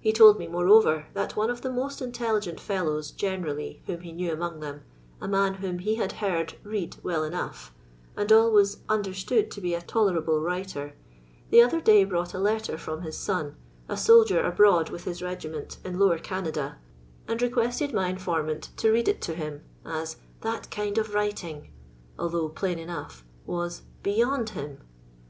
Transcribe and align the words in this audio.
He 0.00 0.12
told 0.12 0.38
me, 0.38 0.46
more 0.48 0.68
over, 0.68 1.06
that 1.14 1.34
one 1.34 1.48
of 1.48 1.62
the 1.62 1.72
most 1.72 2.02
intelligent 2.02 2.60
fellows 2.60 3.10
gene 3.10 3.42
rally 3.42 3.82
whom 3.86 4.00
he 4.02 4.12
knew 4.12 4.30
among 4.30 4.60
them, 4.60 4.82
a 5.18 5.26
man 5.26 5.54
whom 5.54 5.78
he 5.78 5.94
had 5.94 6.12
heard 6.12 6.56
read 6.62 6.98
well 7.02 7.24
enough, 7.24 7.74
and 8.18 8.30
always 8.30 8.80
un 8.90 9.02
derstood 9.02 9.48
to 9.52 9.62
be 9.62 9.72
a 9.72 9.80
tolerable 9.80 10.42
writer, 10.42 10.94
the 11.48 11.62
other 11.62 11.80
day 11.80 12.04
brought 12.04 12.34
a 12.34 12.38
letter 12.38 12.76
from 12.76 13.00
his 13.00 13.16
son, 13.16 13.56
a 13.88 13.96
soldier 13.96 14.42
abroad 14.44 14.90
with 14.90 15.04
his 15.04 15.22
rfgifficut 15.22 15.78
in 15.86 15.98
Lower 15.98 16.18
Canada, 16.18 16.76
and 17.26 17.40
requested 17.40 17.94
my 17.94 18.10
informant 18.10 18.68
It 18.76 18.86
read 18.90 19.08
it 19.08 19.22
to 19.22 19.34
him, 19.34 19.62
as 19.86 20.16
"that 20.42 20.70
kind 20.70 20.98
of 20.98 21.14
writing," 21.14 21.70
although 22.18 22.50
plain 22.50 22.78
enough, 22.78 23.24
waa 23.46 23.70
"beyond 24.02 24.50
him." 24.50 24.80